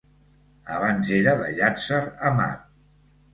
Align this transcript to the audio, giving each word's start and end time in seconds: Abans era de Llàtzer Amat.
Abans 0.77 1.11
era 1.17 1.35
de 1.41 1.51
Llàtzer 1.59 2.01
Amat. 2.31 2.67